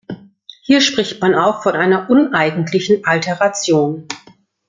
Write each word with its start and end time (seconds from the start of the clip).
Hier 0.63 0.81
spricht 0.81 1.21
man 1.21 1.35
auch 1.35 1.61
von 1.61 1.75
einer 1.75 2.09
"uneigentlichen 2.09 3.05
Alteration. 3.05 4.07